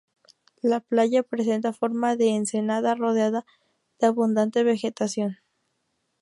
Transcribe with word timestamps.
La 0.63 0.79
playa 0.79 1.21
presenta 1.21 1.73
forma 1.73 2.15
de 2.15 2.29
ensenada 2.29 2.95
rodeada 2.95 3.45
de 3.99 4.07
abundante 4.07 4.63
vegetación. 4.63 5.37